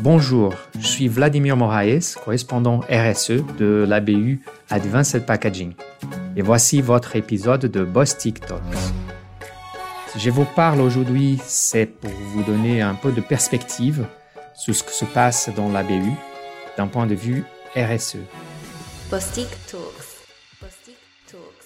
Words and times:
Bonjour, 0.00 0.54
je 0.78 0.86
suis 0.86 1.08
Vladimir 1.08 1.56
Moraes, 1.56 2.14
correspondant 2.24 2.80
RSE 2.88 3.42
de 3.58 3.84
l'ABU 3.88 4.40
Advanced 4.70 5.26
Packaging. 5.26 5.72
Et 6.36 6.42
voici 6.42 6.80
votre 6.80 7.16
épisode 7.16 7.62
de 7.62 7.82
Boss 7.82 8.16
TikTok. 8.16 8.62
Si 10.12 10.20
je 10.20 10.30
vous 10.30 10.44
parle 10.44 10.80
aujourd'hui, 10.80 11.40
c'est 11.44 11.86
pour 11.86 12.12
vous 12.32 12.44
donner 12.44 12.80
un 12.80 12.94
peu 12.94 13.10
de 13.10 13.20
perspective 13.20 14.06
sur 14.54 14.72
ce 14.72 14.84
qui 14.84 14.94
se 14.94 15.04
passe 15.04 15.50
dans 15.56 15.68
l'ABU 15.68 16.12
d'un 16.76 16.86
point 16.86 17.06
de 17.06 17.16
vue 17.16 17.42
RSE. 17.74 18.18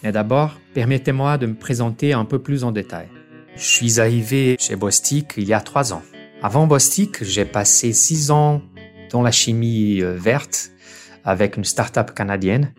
Mais 0.02 0.12
d'abord, 0.12 0.58
permettez-moi 0.72 1.36
de 1.36 1.46
me 1.46 1.54
présenter 1.54 2.14
un 2.14 2.24
peu 2.24 2.38
plus 2.38 2.64
en 2.64 2.72
détail. 2.72 3.08
Je 3.56 3.62
suis 3.64 4.00
arrivé 4.00 4.56
chez 4.58 4.74
Bostik 4.74 5.34
il 5.36 5.44
y 5.44 5.52
a 5.52 5.60
trois 5.60 5.92
ans. 5.92 6.02
Avant 6.44 6.66
Bostik, 6.66 7.22
j'ai 7.22 7.44
passé 7.44 7.92
six 7.92 8.32
ans 8.32 8.62
dans 9.10 9.22
la 9.22 9.30
chimie 9.30 10.02
euh, 10.02 10.16
verte 10.16 10.72
avec 11.22 11.56
une 11.56 11.62
start-up 11.62 12.14
canadienne, 12.14 12.74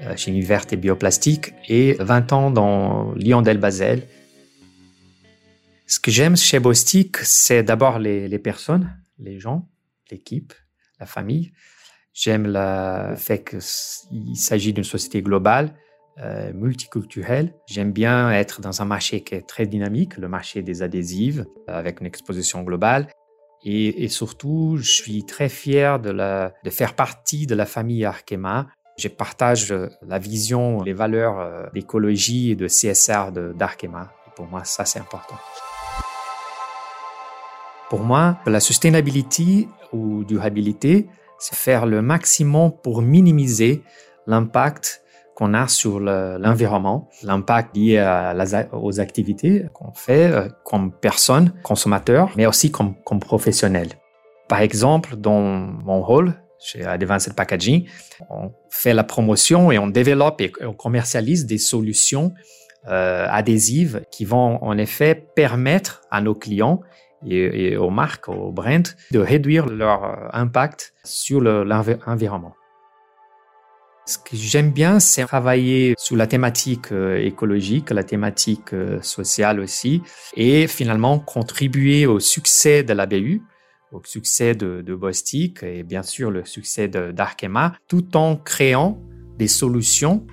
euh, 0.00 0.16
chimie 0.16 0.40
verte 0.40 0.72
et 0.72 0.78
bioplastique, 0.78 1.52
et 1.68 1.98
20 2.00 2.32
ans 2.32 2.50
dans 2.50 3.12
Lyon-Del 3.12 3.58
Basel. 3.58 4.06
Ce 5.86 6.00
que 6.00 6.10
j'aime 6.10 6.38
chez 6.38 6.58
Bostik, 6.58 7.18
c'est 7.18 7.62
d'abord 7.62 7.98
les, 7.98 8.38
personnes, 8.38 8.96
les 9.18 9.38
gens, 9.38 9.68
l'équipe, 10.10 10.54
la 10.98 11.04
famille. 11.04 11.52
J'aime 12.14 12.46
le 12.46 13.14
fait 13.16 13.44
qu'il 13.44 14.36
s'agit 14.36 14.72
d'une 14.72 14.84
société 14.84 15.20
globale 15.20 15.74
euh, 16.18 16.52
multiculturel. 16.54 17.52
J'aime 17.66 17.92
bien 17.92 18.30
être 18.32 18.60
dans 18.60 18.80
un 18.80 18.84
marché 18.84 19.22
qui 19.22 19.34
est 19.34 19.46
très 19.46 19.66
dynamique, 19.66 20.16
le 20.16 20.28
marché 20.28 20.62
des 20.62 20.82
adhésives, 20.82 21.44
avec 21.66 22.00
une 22.00 22.06
exposition 22.06 22.62
globale. 22.62 23.08
Et, 23.64 24.08
surtout, 24.08 24.76
je 24.78 24.90
suis 24.90 25.24
très 25.24 25.48
fier 25.48 25.98
de, 25.98 26.12
de, 26.12 26.70
faire 26.70 26.94
partie 26.94 27.46
de 27.46 27.54
la 27.54 27.66
famille 27.66 28.04
Arkema. 28.04 28.68
Je 28.96 29.08
partage 29.08 29.74
la 30.02 30.18
vision, 30.18 30.82
les 30.82 30.92
valeurs 30.92 31.40
euh, 31.40 31.66
d'écologie 31.74 32.52
et 32.52 32.54
de 32.54 32.66
CSR 32.66 33.32
d'Arkema. 33.54 34.12
Pour 34.36 34.46
moi, 34.46 34.64
ça, 34.64 34.84
c'est 34.84 35.00
important. 35.00 35.36
Pour 37.90 38.00
moi, 38.00 38.38
la 38.46 38.60
sustainability 38.60 39.68
ou 39.92 40.24
durabilité, 40.24 41.08
c'est 41.38 41.56
faire 41.56 41.86
le 41.86 42.02
maximum 42.02 42.72
pour 42.82 43.02
minimiser 43.02 43.82
l'impact 44.26 45.02
qu'on 45.36 45.52
a 45.52 45.68
sur 45.68 46.00
l'environnement, 46.00 47.08
l'impact 47.22 47.76
lié 47.76 48.02
aux 48.72 49.00
activités 49.00 49.66
qu'on 49.74 49.92
fait 49.92 50.32
euh, 50.32 50.48
comme 50.64 50.90
personne, 50.90 51.52
consommateur, 51.62 52.30
mais 52.36 52.46
aussi 52.46 52.72
comme, 52.72 52.94
professionnel. 53.20 53.88
Par 54.48 54.60
exemple, 54.60 55.14
dans 55.16 55.40
mon 55.40 56.00
rôle 56.00 56.34
chez 56.58 56.84
Advanced 56.84 57.34
Packaging, 57.34 57.86
on 58.30 58.50
fait 58.70 58.94
la 58.94 59.04
promotion 59.04 59.70
et 59.70 59.78
on 59.78 59.88
développe 59.88 60.40
et 60.40 60.50
on 60.62 60.72
commercialise 60.72 61.44
des 61.44 61.58
solutions 61.58 62.32
euh, 62.88 63.26
adhésives 63.28 64.02
qui 64.10 64.24
vont 64.24 64.62
en 64.64 64.78
effet 64.78 65.14
permettre 65.34 66.00
à 66.10 66.22
nos 66.22 66.34
clients 66.34 66.80
et, 67.26 67.72
et 67.72 67.76
aux 67.76 67.90
marques, 67.90 68.28
aux 68.28 68.52
brands, 68.52 68.94
de 69.10 69.18
réduire 69.18 69.66
leur 69.66 70.04
euh, 70.04 70.28
impact 70.32 70.94
sur 71.04 71.42
l'environnement. 71.42 72.54
Ce 74.08 74.18
que 74.18 74.36
j'aime 74.36 74.70
bien, 74.70 75.00
c'est 75.00 75.24
travailler 75.24 75.94
sur 75.98 76.14
la 76.14 76.28
thématique 76.28 76.92
euh, 76.92 77.18
écologique, 77.18 77.90
la 77.90 78.04
thématique 78.04 78.72
euh, 78.72 79.02
sociale 79.02 79.58
aussi, 79.58 80.00
et 80.36 80.68
finalement 80.68 81.18
contribuer 81.18 82.06
au 82.06 82.20
succès 82.20 82.84
de 82.84 82.92
la 82.92 83.06
BU, 83.06 83.42
au 83.90 84.00
succès 84.04 84.54
de, 84.54 84.80
de 84.80 84.94
Bostik 84.94 85.64
et 85.64 85.82
bien 85.82 86.04
sûr 86.04 86.30
le 86.30 86.44
succès 86.44 86.86
d'Arkema, 86.86 87.74
tout 87.88 88.16
en 88.16 88.36
créant 88.36 89.02
des 89.38 89.48
solutions 89.48 90.24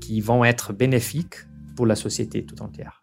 qui 0.00 0.20
vont 0.20 0.44
être 0.44 0.72
bénéfiques 0.72 1.36
pour 1.76 1.86
la 1.86 1.94
société 1.94 2.44
tout 2.44 2.60
entière. 2.60 2.99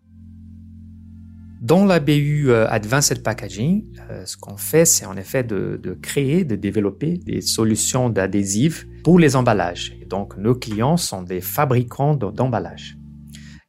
Dans 1.62 1.85
la 1.85 2.00
BU 2.00 2.51
euh, 2.51 2.68
Advanced 2.69 3.23
Packaging, 3.23 3.84
euh, 4.12 4.25
ce 4.25 4.38
qu'on 4.38 4.57
fait, 4.57 4.85
c'est 4.85 5.07
en 5.07 5.18
effet 5.18 5.44
de, 5.44 5.97
créer, 6.01 6.44
de 6.44 6.56
développer 6.56 7.18
des 7.18 7.41
solutions 7.41 8.09
d'adhésifs 8.09 8.85
pour 9.03 9.18
les 9.18 9.35
emballages. 9.35 9.97
Et 10.00 10.06
donc, 10.06 10.38
nos 10.38 10.53
clients 10.53 10.97
sont 10.97 11.23
des 11.23 11.41
fabricants 11.41 12.13
d'emballages 12.13 12.97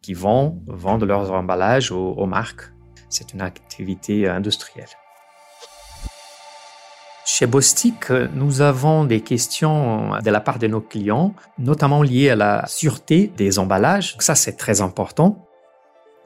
qui 0.02 0.12
vont 0.12 0.62
vendre 0.66 1.06
leurs 1.06 1.32
emballages 1.32 1.90
aux, 1.90 2.12
aux 2.12 2.26
marques. 2.26 2.70
C'est 3.08 3.32
une 3.32 3.40
activité 3.40 4.28
industrielle. 4.28 4.88
Chez 7.24 7.46
Bostik, 7.46 8.10
nous 8.34 8.60
avons 8.60 9.04
des 9.04 9.22
questions 9.22 10.18
de 10.22 10.30
la 10.30 10.40
part 10.40 10.58
de 10.58 10.66
nos 10.66 10.80
clients, 10.80 11.34
notamment 11.58 12.02
liées 12.02 12.30
à 12.30 12.36
la 12.36 12.64
sûreté 12.66 13.32
des 13.36 13.58
emballages. 13.58 14.16
Ça, 14.18 14.34
c'est 14.34 14.56
très 14.56 14.82
important 14.82 15.47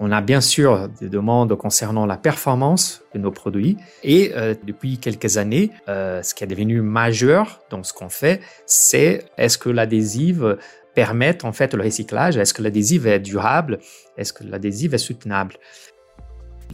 on 0.05 0.11
a 0.11 0.21
bien 0.21 0.41
sûr 0.41 0.89
des 0.89 1.09
demandes 1.09 1.55
concernant 1.57 2.07
la 2.07 2.17
performance 2.17 3.05
de 3.15 3.21
nos 3.21 3.31
produits 3.31 3.77
et 4.03 4.33
euh, 4.35 4.53
depuis 4.67 4.99
quelques 4.99 5.37
années, 5.37 5.71
euh, 5.89 6.25
ce 6.25 6.35
qui 6.35 6.43
est 6.43 6.49
devenu 6.49 6.81
majeur 6.81 7.61
dans 7.71 7.85
ce 7.85 7.93
qu'on 7.93 8.09
fait, 8.09 8.41
c'est 8.67 9.25
est-ce 9.39 9.59
que 9.59 9.69
l'adhésive 9.69 10.59
permet 10.97 11.45
en 11.45 11.53
fait 11.53 11.73
le 11.75 11.85
recyclage? 11.85 12.37
Est-ce 12.37 12.53
que 12.53 12.63
l'adhésive 12.63 13.07
est 13.07 13.21
durable? 13.21 13.79
Est-ce 14.19 14.33
que 14.33 14.43
l'adhésive 14.43 14.93
est 14.93 14.99
soutenable? 14.99 15.55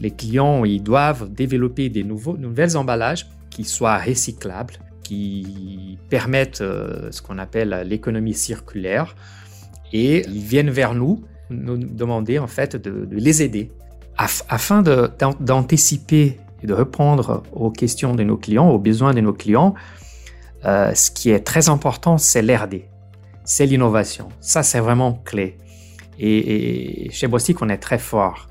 Les 0.00 0.10
clients, 0.10 0.64
ils 0.64 0.82
doivent 0.82 1.30
développer 1.30 1.90
des 1.90 2.04
nouveaux, 2.04 2.38
nouvelles 2.38 2.78
emballages 2.78 3.26
qui 3.50 3.64
soient 3.64 3.98
recyclables, 3.98 4.78
qui 5.02 5.98
permettent 6.08 6.62
euh, 6.62 7.12
ce 7.12 7.20
qu'on 7.20 7.36
appelle 7.36 7.84
l'économie 7.84 8.32
circulaire 8.32 9.14
et 9.92 10.24
ils 10.26 10.44
viennent 10.44 10.70
vers 10.70 10.94
nous 10.94 11.22
nous 11.50 11.76
demander 11.76 12.38
en 12.38 12.46
fait 12.46 12.76
de, 12.76 13.08
les 13.10 13.42
aider 13.42 13.70
afin 14.16 14.82
d'anticiper 14.82 16.40
et 16.62 16.66
de 16.66 16.74
répondre 16.74 17.44
aux 17.52 17.70
questions 17.70 18.14
de 18.16 18.24
nos 18.24 18.36
clients, 18.36 18.68
aux 18.68 18.78
besoins 18.78 19.14
de 19.14 19.20
nos 19.20 19.32
clients. 19.32 19.74
Euh, 20.64 20.92
ce 20.94 21.10
qui 21.12 21.30
est 21.30 21.40
très 21.40 21.68
important, 21.68 22.18
c'est 22.18 22.42
l'RD, 22.42 22.82
c'est 23.44 23.66
l'innovation. 23.66 24.28
Ça, 24.40 24.64
c'est 24.64 24.80
vraiment 24.80 25.12
clé. 25.24 25.56
Et, 26.18 27.08
chez 27.12 27.28
Bostik, 27.28 27.62
on 27.62 27.68
est 27.68 27.78
très 27.78 27.98
fort. 27.98 28.48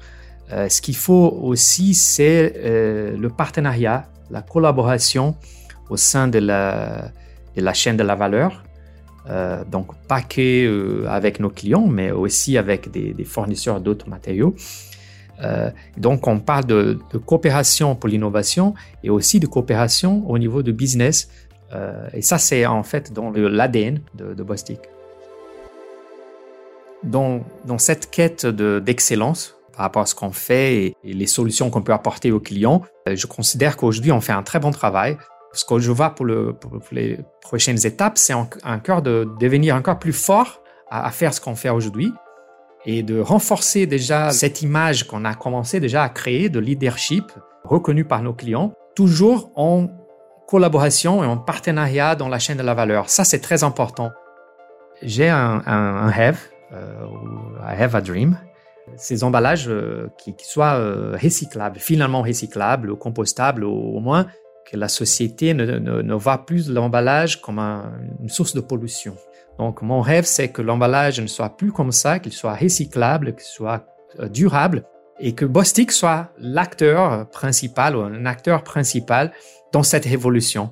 Euh, 0.54 0.70
ce 0.70 0.82
qu'il 0.82 0.96
faut 0.96 1.38
aussi, 1.42 1.94
c'est 1.94 2.54
euh, 2.56 3.18
le 3.18 3.30
partenariat, 3.30 4.08
la 4.30 4.42
collaboration 4.42 5.36
au 5.90 5.98
sein 5.98 6.30
de 6.30 6.40
la, 6.40 7.12
de 7.58 7.62
la 7.62 7.74
chaîne 7.74 7.98
de 7.98 8.04
la 8.04 8.16
valeur 8.16 8.64
euh, 9.30 9.64
donc, 9.66 9.96
pas 10.08 10.22
que 10.22 10.42
euh, 10.42 11.08
avec 11.10 11.40
nos 11.40 11.50
clients, 11.50 11.88
mais 11.88 12.12
aussi 12.12 12.58
avec 12.58 12.92
des, 12.92 13.24
fournisseurs 13.24 13.82
d'autres 13.82 14.10
matériaux. 14.10 14.56
Euh, 15.44 15.70
donc, 15.98 16.28
on 16.28 16.40
parle 16.40 16.66
de, 16.66 16.98
coopération 17.26 17.96
pour 17.96 18.10
l'innovation 18.10 18.74
et 19.04 19.10
aussi 19.10 19.40
de 19.40 19.48
coopération 19.48 20.24
au 20.30 20.38
niveau 20.38 20.64
de 20.64 20.72
business. 20.72 21.30
et 22.14 22.22
ça, 22.22 22.38
c'est 22.38 22.66
en 22.66 22.84
fait 22.84 23.12
dans 23.12 23.30
l'ADN 23.32 24.00
de, 24.16 24.34
de 24.34 24.44
Bostik. 24.44 24.80
Dans, 27.04 27.44
cette 27.78 28.10
quête 28.10 28.46
d'excellence 28.46 29.56
par 29.74 29.84
rapport 29.84 30.02
à 30.02 30.06
ce 30.08 30.16
qu'on 30.16 30.32
fait 30.32 30.96
et 31.04 31.14
les 31.14 31.28
solutions 31.28 31.70
qu'on 31.70 31.84
peut 31.84 31.94
apporter 31.94 32.32
aux 32.32 32.40
clients, 32.40 32.82
je 33.06 33.28
considère 33.28 33.78
qu'aujourd'hui, 33.78 34.12
on 34.12 34.22
fait 34.22 34.34
un 34.34 34.44
très 34.44 34.60
bon 34.60 34.72
travail 34.72 35.18
ce 35.54 35.66
que 35.66 35.80
je 35.80 35.92
vois 35.92 36.12
pour, 36.12 36.26
le, 36.26 36.54
pour 36.54 36.80
les 36.92 37.20
prochaines 37.42 37.86
étapes, 37.86 38.18
c'est 38.18 38.34
encore 38.34 39.02
de 39.02 39.28
devenir 39.40 39.76
encore 39.76 40.00
plus 40.00 40.14
fort 40.14 40.62
à, 40.90 41.10
faire 41.12 41.34
ce 41.34 41.42
qu'on 41.42 41.56
fait 41.56 41.70
aujourd'hui 41.70 42.12
et 42.86 43.04
de 43.04 43.20
renforcer 43.20 43.86
déjà 43.86 44.30
cette 44.32 44.62
image 44.62 45.08
qu'on 45.08 45.26
a 45.26 45.34
commencé 45.34 45.80
déjà 45.80 46.04
à 46.04 46.10
créer 46.10 46.50
de 46.50 46.60
leadership 46.60 47.32
reconnu 47.64 48.06
par 48.06 48.22
nos 48.22 48.34
clients, 48.34 48.74
toujours 48.96 49.52
en 49.56 49.88
collaboration 50.48 51.24
et 51.24 51.28
en 51.28 51.38
partenariat 51.38 52.16
dans 52.16 52.30
la 52.30 52.40
chaîne 52.40 52.58
de 52.58 52.64
la 52.64 52.74
valeur. 52.74 53.10
Ça, 53.10 53.26
c'est 53.26 53.40
très 53.40 53.64
important. 53.64 54.12
J'ai 55.02 55.28
un, 55.28 55.62
un, 55.66 56.10
rêve, 56.10 56.40
euh, 56.72 57.06
I 57.62 57.82
have 57.82 57.96
a 57.96 58.02
dream, 58.02 58.38
ces 58.96 59.24
emballages 59.24 59.68
euh, 59.68 60.10
qui, 60.18 60.34
soient 60.40 60.76
euh, 60.76 61.18
recyclables, 61.22 61.80
finalement 61.80 62.22
recyclables, 62.22 62.96
compostables 62.96 63.64
au 63.64 64.00
moins, 64.00 64.28
que 64.70 64.76
la 64.78 64.90
société 64.90 65.54
ne, 65.54 65.66
ne, 65.66 66.02
ne 66.02 66.14
voit 66.14 66.46
plus 66.46 66.70
l'emballage 66.70 67.42
comme 67.42 67.60
une 67.60 68.30
source 68.30 68.54
de 68.54 68.60
pollution. 68.60 69.16
Donc 69.58 69.82
mon 69.82 70.02
rêve, 70.02 70.26
c'est 70.26 70.50
que 70.50 70.62
l'emballage 70.62 71.20
ne 71.20 71.28
soit 71.28 71.56
plus 71.56 71.72
comme 71.72 71.92
ça, 71.92 72.20
qu'il 72.20 72.34
soit 72.34 72.54
recyclable, 72.54 73.34
qu'il 73.34 73.46
soit 73.46 73.88
euh, 74.20 74.28
durable 74.28 74.84
et 75.20 75.34
que 75.34 75.46
Bostik 75.46 75.92
soit 75.92 76.32
l'acteur 76.38 77.28
principal 77.30 77.96
ou 77.96 78.02
un 78.02 78.26
acteur 78.26 78.64
principal 78.64 79.32
dans 79.72 79.84
cette 79.84 80.06
révolution. 80.06 80.72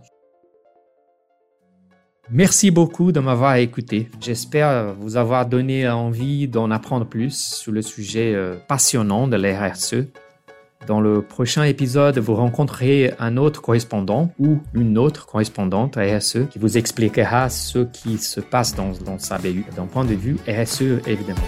Merci 2.29 2.69
beaucoup 2.69 3.11
de 3.11 3.19
m'avoir 3.19 3.55
écouté. 3.55 4.09
J'espère 4.19 4.93
vous 4.95 5.15
avoir 5.15 5.45
donné 5.45 5.87
envie 5.87 6.47
d'en 6.47 6.69
apprendre 6.69 7.05
plus 7.07 7.55
sur 7.55 7.71
le 7.71 7.81
sujet 7.81 8.33
euh, 8.35 8.55
passionnant 8.67 9.27
de 9.27 9.37
la 9.37 9.69
RSE 9.69 10.07
Dans 10.87 11.01
le 11.01 11.21
prochain 11.21 11.63
épisode, 11.63 12.19
vous 12.19 12.35
rencontrerez 12.35 13.13
un 13.17 13.37
autre 13.37 13.61
correspondant 13.61 14.31
ou 14.39 14.59
une 14.73 14.97
autre 14.97 15.25
correspondante 15.25 15.95
RSE 15.95 16.47
qui 16.49 16.59
vous 16.59 16.77
expliquera 16.77 17.49
ce 17.49 17.79
qui 17.79 18.17
se 18.17 18.39
passe 18.39 18.75
dans, 18.75 18.91
dans 19.03 19.17
sa 19.17 19.37
BU 19.37 19.65
d'un 19.75 19.87
point 19.87 20.05
de 20.05 20.13
vue 20.13 20.37
RSE 20.47 21.01
évidemment. 21.07 21.41